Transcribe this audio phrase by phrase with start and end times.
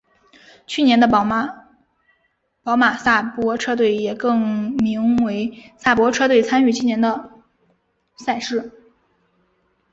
[0.65, 7.29] 去年的宝马萨伯车队也更名为萨伯车队参与今年的
[8.17, 8.71] 赛事。